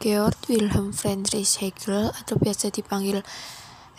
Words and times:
Georg 0.00 0.48
Wilhelm 0.48 0.96
Friedrich 0.96 1.60
Hegel 1.60 2.08
atau 2.08 2.40
biasa 2.40 2.72
dipanggil 2.72 3.20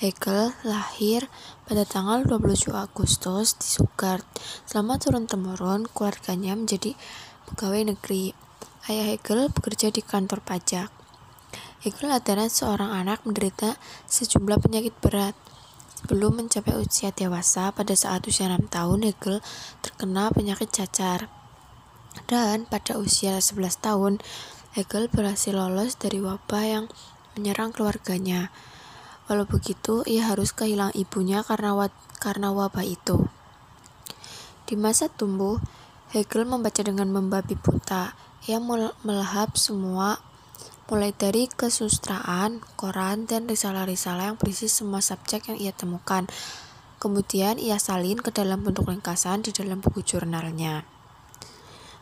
Hegel 0.02 0.50
lahir 0.66 1.30
pada 1.70 1.86
tanggal 1.86 2.26
27 2.26 2.74
Agustus 2.74 3.54
di 3.62 3.70
Stuttgart. 3.70 4.26
Selama 4.66 4.98
turun-temurun, 4.98 5.86
keluarganya 5.94 6.58
menjadi 6.58 6.98
pegawai 7.46 7.94
negeri. 7.94 8.34
Ayah 8.90 9.14
Hegel 9.14 9.54
bekerja 9.54 9.94
di 9.94 10.02
kantor 10.02 10.42
pajak. 10.42 10.90
Hegel 11.86 12.10
adalah 12.10 12.50
seorang 12.50 12.90
anak 12.98 13.22
menderita 13.22 13.78
sejumlah 14.10 14.58
penyakit 14.58 14.98
berat. 15.06 15.38
Sebelum 16.02 16.34
mencapai 16.34 16.82
usia 16.82 17.14
dewasa, 17.14 17.70
pada 17.78 17.94
saat 17.94 18.26
usia 18.26 18.50
6 18.50 18.74
tahun, 18.74 19.06
Hegel 19.06 19.38
terkena 19.86 20.34
penyakit 20.34 20.74
cacar. 20.74 21.30
Dan 22.26 22.66
pada 22.66 22.98
usia 22.98 23.38
11 23.38 23.78
tahun, 23.78 24.18
Hegel 24.72 25.12
berhasil 25.12 25.52
lolos 25.52 26.00
dari 26.00 26.24
wabah 26.24 26.64
yang 26.64 26.86
menyerang 27.36 27.76
keluarganya. 27.76 28.56
Walau 29.28 29.44
begitu, 29.44 30.08
ia 30.08 30.32
harus 30.32 30.56
kehilangan 30.56 30.96
ibunya 30.96 31.44
karena, 31.44 31.76
wa 31.76 31.92
karena 32.24 32.56
wabah 32.56 32.88
itu. 32.88 33.28
Di 34.64 34.80
masa 34.80 35.12
tumbuh, 35.12 35.60
Hegel 36.16 36.48
membaca 36.48 36.80
dengan 36.80 37.12
membabi 37.12 37.60
buta. 37.60 38.16
Ia 38.48 38.64
melahap 39.04 39.60
semua, 39.60 40.24
mulai 40.88 41.12
dari 41.12 41.52
kesustraan, 41.52 42.64
koran, 42.80 43.28
dan 43.28 43.52
risalah-risalah 43.52 44.32
yang 44.32 44.40
berisi 44.40 44.72
semua 44.72 45.04
subjek 45.04 45.52
yang 45.52 45.60
ia 45.60 45.76
temukan. 45.76 46.32
Kemudian 47.04 47.60
ia 47.60 47.76
salin 47.76 48.24
ke 48.24 48.32
dalam 48.32 48.64
bentuk 48.64 48.88
ringkasan 48.88 49.44
di 49.44 49.52
dalam 49.52 49.84
buku 49.84 50.00
jurnalnya. 50.00 51.01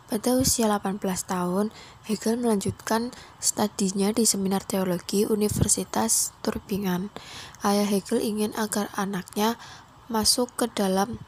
Pada 0.10 0.34
usia 0.42 0.66
18 0.66 0.98
tahun, 1.06 1.70
Hegel 2.10 2.42
melanjutkan 2.42 3.14
studinya 3.38 4.10
di 4.10 4.26
seminar 4.26 4.66
teologi 4.66 5.30
Universitas 5.30 6.34
Tübingen. 6.42 7.14
Ayah 7.62 7.86
Hegel 7.86 8.26
ingin 8.26 8.58
agar 8.58 8.90
anaknya 8.98 9.62
masuk 10.10 10.50
ke 10.58 10.66
dalam 10.66 11.22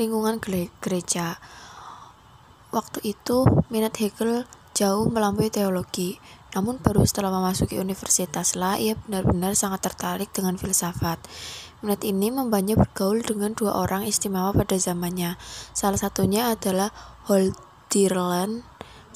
lingkungan 0.00 0.40
gereja. 0.80 1.36
Waktu 2.72 3.12
itu, 3.12 3.44
minat 3.68 3.92
Hegel 4.00 4.48
jauh 4.72 5.04
melampaui 5.12 5.52
teologi. 5.52 6.16
Namun 6.56 6.80
baru 6.80 7.04
setelah 7.04 7.28
memasuki 7.28 7.76
universitas 7.76 8.56
lah 8.56 8.80
ia 8.80 8.96
benar-benar 8.96 9.52
sangat 9.52 9.84
tertarik 9.84 10.32
dengan 10.32 10.56
filsafat. 10.56 11.20
Minat 11.84 12.00
ini 12.06 12.32
membanyak 12.32 12.80
bergaul 12.80 13.20
dengan 13.20 13.52
dua 13.52 13.76
orang 13.76 14.08
istimewa 14.08 14.56
pada 14.56 14.78
zamannya. 14.78 15.36
Salah 15.76 16.00
satunya 16.00 16.48
adalah 16.48 16.94
Holderland, 17.24 18.64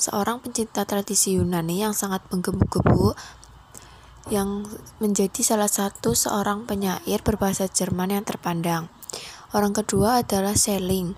seorang 0.00 0.40
pencinta 0.40 0.88
tradisi 0.88 1.36
Yunani 1.36 1.84
yang 1.84 1.92
sangat 1.92 2.24
menggebu-gebu 2.32 3.12
yang 4.28 4.64
menjadi 5.00 5.40
salah 5.40 5.68
satu 5.68 6.12
seorang 6.12 6.68
penyair 6.68 7.20
berbahasa 7.24 7.68
Jerman 7.68 8.16
yang 8.16 8.24
terpandang. 8.24 8.92
Orang 9.56 9.72
kedua 9.72 10.20
adalah 10.20 10.52
Schelling, 10.52 11.16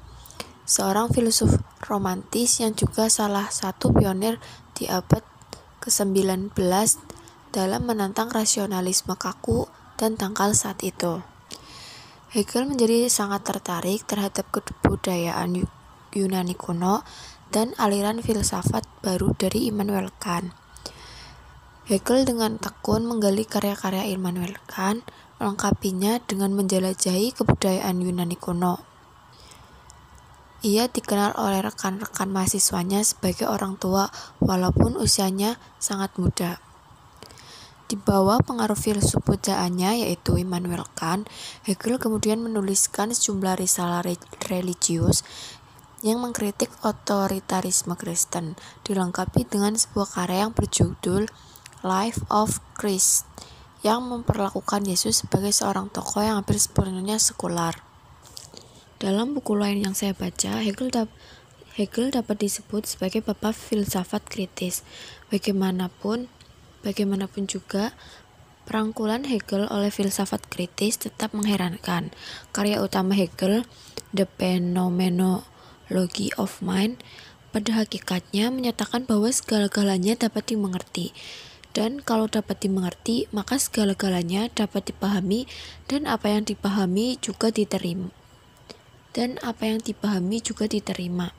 seorang 0.63 1.11
filsuf 1.11 1.59
romantis 1.83 2.63
yang 2.63 2.79
juga 2.79 3.11
salah 3.11 3.51
satu 3.51 3.91
pionir 3.91 4.39
di 4.79 4.87
abad 4.87 5.27
ke-19 5.83 6.55
dalam 7.51 7.83
menantang 7.83 8.31
rasionalisme 8.31 9.19
kaku 9.19 9.67
dan 9.99 10.15
tangkal 10.15 10.55
saat 10.55 10.79
itu. 10.87 11.19
Hegel 12.31 12.71
menjadi 12.71 13.11
sangat 13.11 13.43
tertarik 13.43 14.07
terhadap 14.07 14.47
kebudayaan 14.55 15.67
Yunani 16.15 16.59
kuno 16.59 17.07
dan 17.51 17.75
aliran 17.79 18.23
filsafat 18.23 18.87
baru 19.03 19.35
dari 19.35 19.71
Immanuel 19.71 20.11
Kant. 20.23 20.55
Hegel 21.91 22.23
dengan 22.23 22.55
tekun 22.59 23.03
menggali 23.03 23.43
karya-karya 23.43 24.15
Immanuel 24.15 24.55
Kant, 24.71 25.03
melengkapinya 25.43 26.23
dengan 26.23 26.55
menjelajahi 26.55 27.35
kebudayaan 27.35 27.99
Yunani 27.99 28.39
kuno. 28.39 28.87
Ia 30.61 30.93
dikenal 30.93 31.35
oleh 31.41 31.65
rekan-rekan 31.65 32.29
mahasiswanya 32.29 33.01
sebagai 33.01 33.49
orang 33.49 33.81
tua 33.81 34.13
walaupun 34.45 34.95
usianya 35.01 35.57
sangat 35.81 36.15
muda. 36.21 36.61
Di 37.91 37.99
bawah 37.99 38.39
pengaruh 38.39 38.79
filsuf 38.79 39.19
pujaannya 39.27 40.07
yaitu 40.07 40.39
Immanuel 40.39 40.87
Kant, 40.95 41.27
Hegel 41.67 41.99
kemudian 41.99 42.39
menuliskan 42.39 43.11
sejumlah 43.11 43.59
risalah 43.59 44.07
religius 44.47 45.27
yang 46.01 46.25
mengkritik 46.25 46.73
otoritarisme 46.81 47.97
Kristen, 47.97 48.57
dilengkapi 48.89 49.45
dengan 49.45 49.77
sebuah 49.77 50.09
karya 50.09 50.49
yang 50.49 50.53
berjudul 50.57 51.29
Life 51.81 52.25
of 52.29 52.61
Christ 52.77 53.29
yang 53.81 54.05
memperlakukan 54.05 54.85
Yesus 54.85 55.25
sebagai 55.25 55.53
seorang 55.57 55.89
tokoh 55.89 56.21
yang 56.21 56.41
hampir 56.41 56.61
sepenuhnya 56.61 57.17
sekular. 57.17 57.81
Dalam 59.01 59.33
buku 59.33 59.57
lain 59.57 59.81
yang 59.81 59.97
saya 59.97 60.13
baca, 60.13 60.61
Hegel, 60.61 60.93
dap 60.93 61.09
Hegel 61.73 62.13
dapat 62.13 62.37
disebut 62.45 62.85
sebagai 62.85 63.25
bapak 63.25 63.57
filsafat 63.57 64.29
kritis. 64.29 64.85
Bagaimanapun, 65.33 66.29
Bagaimanapun 66.81 67.45
juga, 67.45 67.93
perangkulan 68.65 69.29
Hegel 69.29 69.69
oleh 69.69 69.93
filsafat 69.93 70.49
kritis 70.49 70.97
tetap 70.97 71.37
mengherankan. 71.37 72.09
Karya 72.57 72.81
utama 72.81 73.13
Hegel, 73.13 73.69
The 74.17 74.25
Phenomenology 75.91 76.31
of 76.39 76.63
Mind, 76.63 77.03
pada 77.51 77.83
hakikatnya 77.83 78.55
menyatakan 78.55 79.11
bahwa 79.11 79.27
segala-galanya 79.27 80.15
dapat 80.15 80.55
dimengerti. 80.55 81.11
Dan 81.75 81.99
kalau 81.99 82.31
dapat 82.31 82.63
dimengerti, 82.63 83.27
maka 83.35 83.59
segala-galanya 83.59 84.55
dapat 84.55 84.95
dipahami 84.95 85.51
dan 85.91 86.07
apa 86.07 86.31
yang 86.31 86.47
dipahami 86.47 87.19
juga 87.19 87.51
diterima. 87.51 88.15
Dan 89.11 89.43
apa 89.43 89.67
yang 89.67 89.83
dipahami 89.83 90.39
juga 90.39 90.71
diterima 90.71 91.35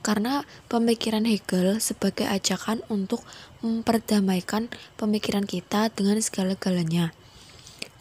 karena 0.00 0.46
pemikiran 0.70 1.26
Hegel 1.26 1.82
sebagai 1.82 2.30
ajakan 2.30 2.78
untuk 2.86 3.26
memperdamaikan 3.58 4.70
pemikiran 4.94 5.42
kita 5.42 5.90
dengan 5.90 6.22
segala-galanya. 6.22 7.10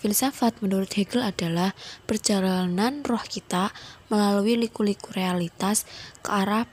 Filsafat 0.05 0.61
menurut 0.61 0.93
Hegel 0.93 1.25
adalah 1.25 1.73
perjalanan 2.05 3.01
roh 3.01 3.25
kita 3.25 3.73
melalui 4.13 4.53
liku-liku 4.53 5.09
realitas 5.17 5.89
ke 6.21 6.29
arah 6.29 6.69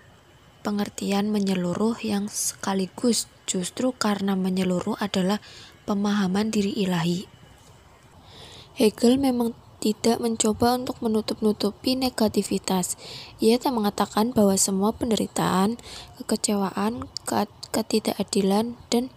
pengertian 0.61 1.33
menyeluruh 1.33 1.97
yang 2.05 2.29
sekaligus 2.29 3.33
justru 3.49 3.97
karena 3.97 4.37
menyeluruh 4.37 5.01
adalah 5.01 5.41
pemahaman 5.89 6.53
diri 6.53 6.77
ilahi. 6.77 7.25
Hegel 8.77 9.17
memang 9.17 9.57
tidak 9.81 10.21
mencoba 10.21 10.77
untuk 10.77 11.01
menutup-nutupi 11.01 11.97
negativitas. 11.97 13.01
Ia 13.41 13.57
tak 13.57 13.73
mengatakan 13.73 14.37
bahwa 14.37 14.61
semua 14.61 14.93
penderitaan, 14.93 15.81
kekecewaan, 16.21 17.09
ketidakadilan, 17.73 18.77
dan 18.93 19.09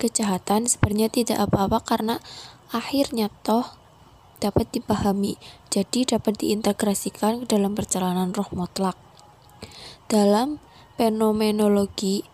kejahatan 0.00 0.64
sebenarnya 0.64 1.12
tidak 1.12 1.44
apa-apa 1.44 1.84
karena 1.84 2.16
akhirnya 2.70 3.30
toh 3.42 3.78
dapat 4.40 4.72
dipahami, 4.72 5.36
jadi 5.68 6.16
dapat 6.16 6.40
diintegrasikan 6.40 7.44
ke 7.44 7.46
dalam 7.54 7.76
perjalanan 7.76 8.32
roh 8.32 8.48
mutlak. 8.56 8.96
Dalam 10.08 10.58
fenomenologi, 10.96 12.24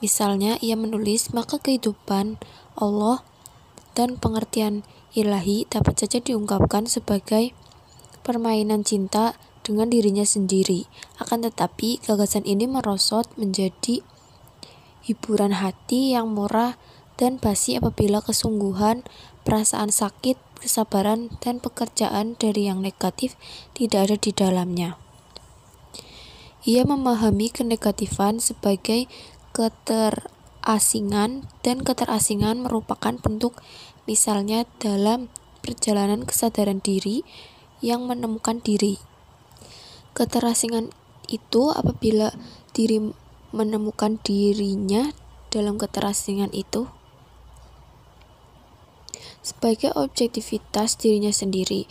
misalnya 0.00 0.56
ia 0.64 0.74
menulis, 0.74 1.30
maka 1.36 1.60
kehidupan 1.60 2.40
Allah 2.74 3.22
dan 3.92 4.16
pengertian 4.16 4.82
ilahi 5.12 5.68
dapat 5.68 6.00
saja 6.00 6.18
diungkapkan 6.18 6.88
sebagai 6.88 7.52
permainan 8.24 8.82
cinta 8.82 9.36
dengan 9.64 9.92
dirinya 9.92 10.24
sendiri. 10.24 10.88
Akan 11.20 11.44
tetapi, 11.44 12.00
gagasan 12.04 12.48
ini 12.48 12.64
merosot 12.64 13.28
menjadi 13.36 14.00
hiburan 15.04 15.56
hati 15.56 16.16
yang 16.16 16.32
murah 16.32 16.80
dan 17.18 17.36
basi 17.36 17.76
apabila 17.76 18.22
kesungguhan, 18.22 19.02
perasaan 19.48 19.88
sakit, 19.88 20.36
kesabaran, 20.60 21.32
dan 21.40 21.56
pekerjaan 21.56 22.36
dari 22.36 22.68
yang 22.68 22.84
negatif 22.84 23.40
tidak 23.72 24.12
ada 24.12 24.16
di 24.20 24.36
dalamnya. 24.36 25.00
Ia 26.68 26.84
memahami 26.84 27.48
kenegatifan 27.48 28.44
sebagai 28.44 29.08
keterasingan 29.56 31.48
dan 31.64 31.80
keterasingan 31.80 32.60
merupakan 32.60 33.16
bentuk 33.16 33.56
misalnya 34.04 34.68
dalam 34.76 35.32
perjalanan 35.64 36.28
kesadaran 36.28 36.84
diri 36.84 37.24
yang 37.80 38.04
menemukan 38.04 38.60
diri. 38.60 39.00
Keterasingan 40.12 40.92
itu 41.24 41.72
apabila 41.72 42.36
diri 42.76 43.16
menemukan 43.56 44.20
dirinya 44.20 45.08
dalam 45.48 45.80
keterasingan 45.80 46.52
itu 46.52 46.84
sebagai 49.40 49.94
objektivitas 49.94 50.98
dirinya 50.98 51.32
sendiri. 51.32 51.86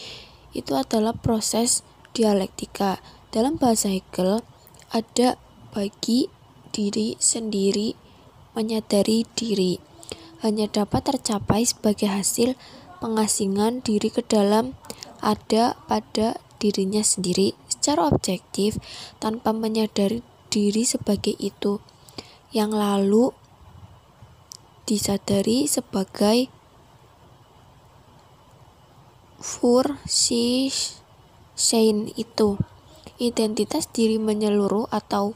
Itu 0.51 0.77
adalah 0.77 1.13
proses 1.15 1.83
dialektika. 2.17 2.99
Dalam 3.29 3.59
bahasa 3.59 3.91
Hegel, 3.91 4.41
ada 4.89 5.35
bagi 5.75 6.31
diri 6.71 7.19
sendiri 7.19 7.94
menyadari 8.57 9.27
diri 9.38 9.77
hanya 10.41 10.69
dapat 10.69 11.05
tercapai 11.05 11.65
sebagai 11.65 12.09
hasil 12.09 12.53
pengasingan 13.01 13.81
diri 13.81 14.09
ke 14.09 14.21
dalam 14.25 14.77
ada 15.21 15.77
pada 15.89 16.38
dirinya 16.57 17.01
sendiri 17.01 17.53
secara 17.69 18.09
objektif 18.09 18.77
tanpa 19.21 19.53
menyadari 19.53 20.25
diri 20.50 20.85
sebagai 20.85 21.33
itu 21.38 21.81
yang 22.53 22.73
lalu 22.73 23.33
disadari 24.89 25.69
sebagai 25.69 26.50
fur 29.38 30.01
si 30.10 30.74
sein 31.57 32.10
itu 32.18 32.57
identitas 33.18 33.89
diri 33.89 34.22
menyeluruh 34.22 34.89
atau 34.94 35.34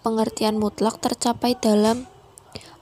pengertian 0.00 0.56
mutlak 0.56 0.96
tercapai 1.00 1.56
dalam 1.56 2.08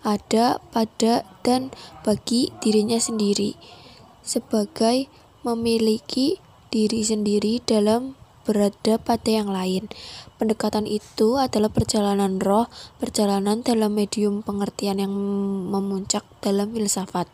ada 0.06 0.62
pada 0.70 1.26
dan 1.42 1.74
bagi 2.06 2.54
dirinya 2.62 3.02
sendiri 3.02 3.58
sebagai 4.22 5.10
memiliki 5.42 6.38
diri 6.70 7.02
sendiri 7.02 7.58
dalam 7.64 8.14
berada 8.48 8.96
pada 8.96 9.28
yang 9.28 9.52
lain. 9.52 9.92
Pendekatan 10.40 10.88
itu 10.88 11.36
adalah 11.36 11.68
perjalanan 11.68 12.40
roh, 12.40 12.72
perjalanan 12.96 13.60
dalam 13.60 13.92
medium 13.92 14.40
pengertian 14.40 15.04
yang 15.04 15.12
memuncak 15.68 16.24
dalam 16.40 16.72
filsafat. 16.72 17.28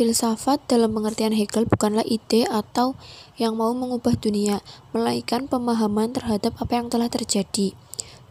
Filsafat 0.00 0.64
dalam 0.64 0.96
pengertian 0.96 1.36
Hegel 1.36 1.68
bukanlah 1.68 2.00
ide 2.08 2.48
atau 2.48 2.96
yang 3.36 3.52
mau 3.60 3.76
mengubah 3.76 4.16
dunia, 4.16 4.64
melainkan 4.96 5.44
pemahaman 5.44 6.16
terhadap 6.16 6.56
apa 6.56 6.80
yang 6.80 6.88
telah 6.88 7.12
terjadi. 7.12 7.76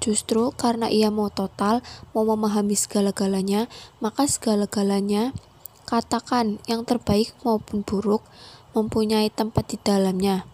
Justru 0.01 0.50
karena 0.57 0.89
ia 0.89 1.13
mau 1.13 1.30
total, 1.30 1.86
mau 2.18 2.25
memahami 2.25 2.74
segala-galanya, 2.74 3.69
maka 4.01 4.25
segala-galanya, 4.25 5.38
katakan 5.86 6.57
yang 6.66 6.89
terbaik 6.89 7.38
maupun 7.45 7.86
buruk, 7.86 8.25
mempunyai 8.74 9.30
tempat 9.30 9.69
di 9.69 9.77
dalamnya. 9.77 10.50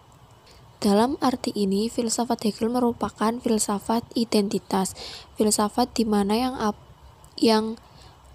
Dalam 0.84 1.16
arti 1.24 1.48
ini, 1.56 1.88
filsafat 1.88 2.44
Hegel 2.44 2.68
merupakan 2.68 3.32
filsafat 3.40 4.04
identitas, 4.12 4.92
filsafat 5.40 5.96
di 5.96 6.04
mana 6.04 6.36
yang 6.36 6.54
yang 7.40 7.80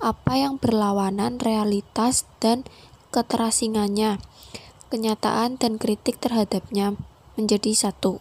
apa 0.02 0.34
yang 0.36 0.58
berlawanan 0.58 1.38
realitas 1.38 2.26
dan 2.42 2.66
keterasingannya, 3.14 4.18
kenyataan 4.90 5.62
dan 5.62 5.78
kritik 5.78 6.18
terhadapnya 6.18 6.98
menjadi 7.38 7.72
satu. 7.78 8.20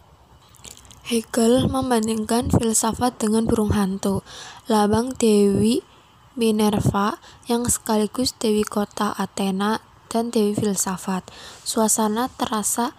Hegel 1.01 1.65
membandingkan 1.67 2.53
filsafat 2.53 3.17
dengan 3.17 3.49
burung 3.49 3.73
hantu, 3.73 4.21
labang 4.69 5.17
Dewi 5.17 5.81
Minerva 6.37 7.19
yang 7.49 7.67
sekaligus 7.67 8.31
Dewi 8.37 8.63
kota 8.63 9.11
Athena 9.11 9.81
dan 10.07 10.29
Dewi 10.31 10.55
filsafat. 10.55 11.27
Suasana 11.65 12.29
terasa 12.31 12.93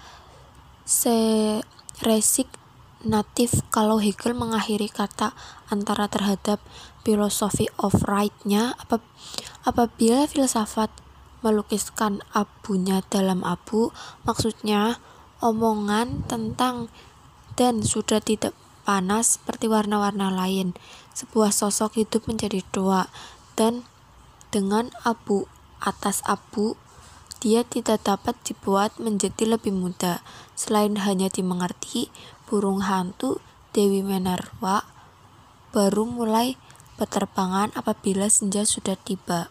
natif 3.03 3.63
kalau 3.75 3.99
Hegel 3.99 4.35
mengakhiri 4.35 4.91
kata 4.91 5.35
antara 5.71 6.07
terhadap 6.07 6.63
filosofi 7.03 7.67
of 7.79 7.95
right-nya 8.07 8.79
apabila 9.67 10.27
filsafat 10.27 10.91
melukiskan 11.43 12.23
abunya 12.31 13.03
dalam 13.11 13.43
abu 13.43 13.91
maksudnya 14.23 15.03
omongan 15.43 16.23
tentang 16.31 16.87
dan 17.59 17.83
sudah 17.83 18.23
tidak 18.23 18.55
panas 18.87 19.39
seperti 19.39 19.67
warna-warna 19.67 20.31
lain 20.31 20.75
sebuah 21.15 21.51
sosok 21.51 21.99
hidup 21.99 22.31
menjadi 22.31 22.63
dua 22.71 23.11
dan 23.59 23.83
dengan 24.55 24.95
abu 25.03 25.51
atas 25.83 26.23
abu 26.23 26.79
dia 27.43 27.67
tidak 27.67 28.07
dapat 28.07 28.39
dibuat 28.47 28.95
menjadi 29.03 29.59
lebih 29.59 29.75
muda. 29.75 30.23
Selain 30.55 30.95
hanya 31.03 31.27
dimengerti, 31.27 32.07
burung 32.53 32.85
hantu 32.85 33.41
Dewi 33.73 34.05
Minerva 34.05 34.85
baru 35.73 36.05
mulai 36.05 36.61
peterbangan 37.01 37.73
apabila 37.73 38.29
senja 38.29 38.69
sudah 38.69 38.93
tiba. 38.93 39.49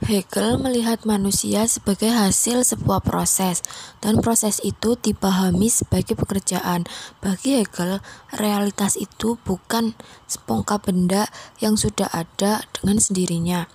Hegel 0.00 0.56
melihat 0.56 1.04
manusia 1.04 1.68
sebagai 1.68 2.08
hasil 2.08 2.64
sebuah 2.64 3.04
proses, 3.04 3.60
dan 4.00 4.24
proses 4.24 4.56
itu 4.64 4.96
dipahami 4.96 5.68
sebagai 5.68 6.16
pekerjaan. 6.16 6.88
Bagi 7.20 7.60
Hegel, 7.60 8.00
realitas 8.32 8.96
itu 8.96 9.36
bukan 9.44 9.92
sepongka 10.24 10.80
benda 10.80 11.28
yang 11.60 11.76
sudah 11.76 12.08
ada 12.08 12.64
dengan 12.72 12.96
sendirinya, 12.96 13.68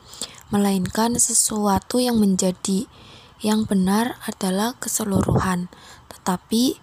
melainkan 0.49 1.21
sesuatu 1.21 2.01
yang 2.01 2.17
menjadi 2.17 2.89
yang 3.43 3.67
benar 3.67 4.15
adalah 4.23 4.73
keseluruhan, 4.79 5.67
tetapi 6.23 6.79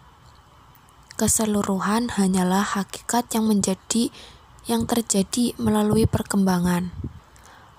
keseluruhan 1.16 2.12
hanyalah 2.20 2.60
hakikat 2.60 3.24
yang 3.32 3.48
menjadi 3.48 4.12
yang 4.68 4.84
terjadi 4.84 5.56
melalui 5.56 6.04
perkembangan. 6.04 6.92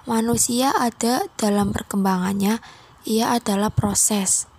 Manusia 0.10 0.74
ada 0.74 1.30
dalam 1.38 1.70
perkembangannya, 1.70 2.58
ia 3.06 3.26
adalah 3.30 3.70
proses. 3.70 4.50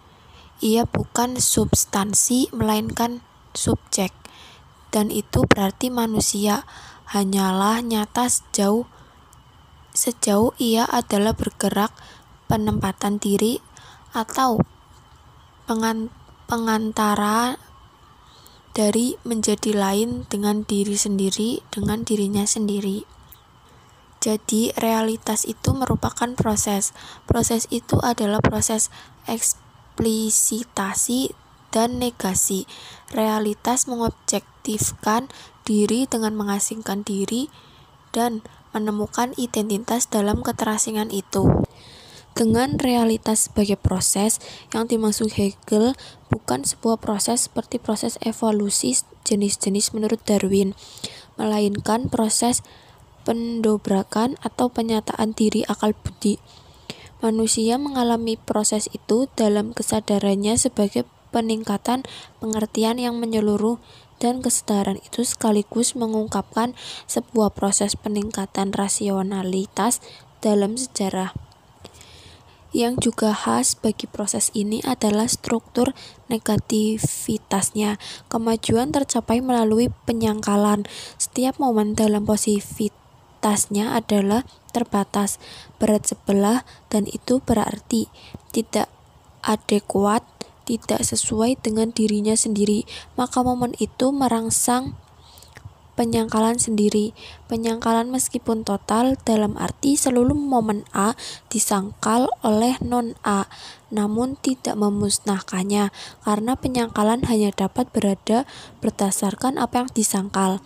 Ia 0.63 0.87
bukan 0.87 1.43
substansi 1.43 2.55
melainkan 2.55 3.27
subjek. 3.51 4.15
Dan 4.95 5.11
itu 5.11 5.43
berarti 5.43 5.91
manusia 5.91 6.63
hanyalah 7.11 7.83
nyata 7.83 8.31
sejauh 8.31 8.87
sejauh 9.91 10.55
ia 10.63 10.87
adalah 10.87 11.35
bergerak 11.35 11.91
penempatan 12.47 13.19
diri 13.19 13.59
atau 14.15 14.63
pengantara 16.53 17.57
dari 18.77 19.17
menjadi 19.25 19.73
lain 19.73 20.29
dengan 20.29 20.69
diri 20.69 21.01
sendiri 21.01 21.65
dengan 21.73 22.05
dirinya 22.05 22.45
sendiri. 22.45 23.09
Jadi, 24.21 24.77
realitas 24.77 25.49
itu 25.49 25.73
merupakan 25.73 26.29
proses. 26.37 26.93
Proses 27.25 27.65
itu 27.73 27.97
adalah 28.05 28.45
proses 28.45 28.93
eksplisitasi 29.25 31.33
dan 31.73 31.97
negasi. 31.97 32.69
Realitas 33.09 33.89
mengobjektifkan 33.89 35.33
diri 35.65 36.05
dengan 36.05 36.37
mengasingkan 36.37 37.01
diri 37.01 37.49
dan 38.13 38.45
menemukan 38.77 39.33
identitas 39.41 40.13
dalam 40.13 40.45
keterasingan 40.45 41.09
itu. 41.09 41.65
Dengan 42.33 42.81
realitas 42.81 43.53
sebagai 43.53 43.77
proses, 43.77 44.41
yang 44.73 44.89
dimaksud 44.89 45.37
Hegel 45.37 45.93
bukan 46.33 46.65
sebuah 46.65 46.97
proses 46.97 47.53
seperti 47.53 47.77
proses 47.77 48.17
evolusi 48.25 48.97
jenis-jenis 49.29 49.93
menurut 49.93 50.21
Darwin, 50.25 50.73
melainkan 51.37 52.09
proses 52.09 52.65
pendobrakan 53.29 54.41
atau 54.41 54.73
penyataan 54.73 55.37
diri 55.37 55.63
akal 55.69 55.93
budi. 55.93 56.41
Manusia 57.23 57.79
mengalami 57.79 58.35
proses 58.35 58.91
itu 58.91 59.31
dalam 59.39 59.71
kesadarannya 59.77 60.59
sebagai 60.59 61.07
peningkatan 61.31 62.03
pengertian 62.43 62.99
yang 62.99 63.15
menyeluruh 63.21 63.79
dan 64.19 64.43
kesadaran 64.43 64.99
itu 65.03 65.23
sekaligus 65.23 65.95
mengungkapkan 65.95 66.75
sebuah 67.07 67.55
proses 67.55 67.95
peningkatan 67.95 68.75
rasionalitas 68.75 70.03
dalam 70.43 70.75
sejarah. 70.75 71.52
Yang 72.73 73.13
juga 73.13 73.37
khas 73.37 73.77
bagi 73.77 74.09
proses 74.09 74.49
ini 74.57 74.81
adalah 74.85 75.29
struktur 75.29 75.93
negativitasnya. 76.33 78.01
Kemajuan 78.33 78.91
tercapai 78.97 79.45
melalui 79.45 79.93
penyangkalan. 80.09 80.89
Setiap 81.21 81.61
momen 81.61 81.93
dalam 81.93 82.25
positivitasnya 82.25 83.93
adalah 83.93 84.49
terbatas, 84.73 85.37
berat 85.77 86.09
sebelah, 86.09 86.65
dan 86.89 87.05
itu 87.05 87.45
berarti 87.45 88.09
tidak 88.57 88.89
adekuat 89.45 90.25
tidak 90.63 91.03
sesuai 91.03 91.59
dengan 91.59 91.91
dirinya 91.91 92.39
sendiri, 92.39 92.87
maka 93.19 93.43
momen 93.43 93.75
itu 93.83 94.15
merangsang 94.15 94.95
penyangkalan 95.95 96.57
sendiri. 96.57 97.13
Penyangkalan 97.49 98.09
meskipun 98.09 98.65
total 98.65 99.21
dalam 99.23 99.57
arti 99.61 99.95
seluruh 99.97 100.37
momen 100.37 100.89
A 100.97 101.13
disangkal 101.53 102.29
oleh 102.41 102.81
non-A, 102.81 103.49
namun 103.93 104.41
tidak 104.41 104.77
memusnahkannya, 104.77 105.93
karena 106.25 106.53
penyangkalan 106.57 107.29
hanya 107.29 107.53
dapat 107.53 107.89
berada 107.93 108.49
berdasarkan 108.81 109.61
apa 109.61 109.85
yang 109.85 109.91
disangkal. 109.93 110.65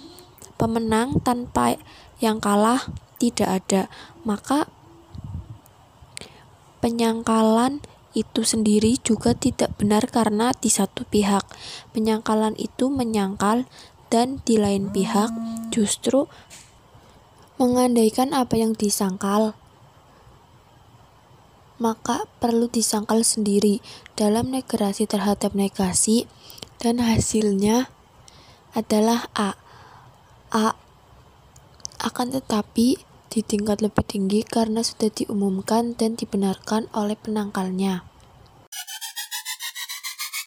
Pemenang 0.57 1.21
tanpa 1.21 1.77
yang 2.23 2.41
kalah 2.41 2.89
tidak 3.21 3.65
ada, 3.65 3.83
maka 4.25 4.71
penyangkalan 6.81 7.83
itu 8.17 8.49
sendiri 8.49 8.97
juga 9.05 9.37
tidak 9.37 9.77
benar 9.77 10.09
karena 10.09 10.57
di 10.57 10.73
satu 10.73 11.05
pihak 11.05 11.45
penyangkalan 11.93 12.57
itu 12.57 12.89
menyangkal 12.89 13.69
dan 14.13 14.43
di 14.47 14.61
lain 14.61 14.91
pihak 14.93 15.31
justru 15.75 16.31
mengandaikan 17.57 18.37
apa 18.37 18.61
yang 18.61 18.77
disangkal 18.77 19.57
maka 21.77 22.25
perlu 22.41 22.73
disangkal 22.73 23.21
sendiri 23.21 23.85
dalam 24.17 24.49
negasi 24.49 25.05
terhadap 25.05 25.53
negasi 25.53 26.25
dan 26.81 27.01
hasilnya 27.05 27.93
adalah 28.73 29.29
A. 29.37 29.57
A 30.53 30.77
akan 32.01 32.33
tetapi 32.33 33.01
di 33.33 33.41
tingkat 33.45 33.85
lebih 33.85 34.05
tinggi 34.05 34.41
karena 34.45 34.81
sudah 34.81 35.13
diumumkan 35.13 35.97
dan 35.97 36.17
dibenarkan 36.17 36.89
oleh 36.97 37.17
penangkalnya. 37.17 38.05